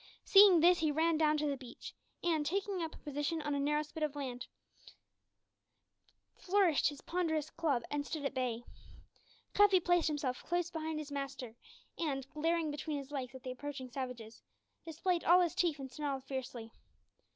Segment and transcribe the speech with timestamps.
[0.25, 1.93] Seeing this, he ran down to the beach,
[2.23, 4.47] and, taking up a position on a narrow spit of sand,
[6.35, 8.63] flourished his ponderous club and stood at bay.
[9.53, 11.55] Cuffy placed himself close behind his master,
[11.99, 14.41] and, glaring between his legs at the approaching savages,
[14.87, 16.71] displayed all his teeth and snarled fiercely.